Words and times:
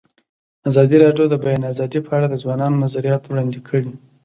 ازادي 0.69 0.95
راډیو 1.03 1.25
د 1.27 1.31
د 1.33 1.35
بیان 1.43 1.61
آزادي 1.71 1.99
په 2.03 2.11
اړه 2.17 2.27
د 2.29 2.35
ځوانانو 2.43 2.81
نظریات 2.85 3.23
وړاندې 3.25 3.59
کړي. 3.67 3.91